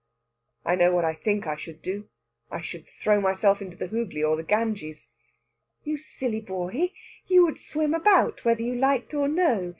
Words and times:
"I 0.65 0.73
know 0.73 0.91
what 0.95 1.05
I 1.05 1.13
think 1.13 1.45
I 1.45 1.55
should 1.55 1.83
do. 1.83 2.09
I 2.49 2.59
should 2.59 2.87
throw 2.89 3.21
myself 3.21 3.61
into 3.61 3.77
the 3.77 3.85
Hooghly 3.89 4.23
or 4.23 4.35
the 4.35 4.41
Ganges." 4.41 5.09
"You 5.83 5.95
silly 5.95 6.41
boy! 6.41 6.91
You 7.27 7.45
would 7.45 7.59
swim 7.59 7.93
about, 7.93 8.43
whether 8.43 8.63
you 8.63 8.73
liked 8.73 9.13
or 9.13 9.27
no. 9.27 9.69